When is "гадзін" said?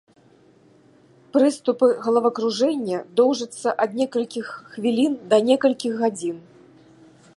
6.05-6.37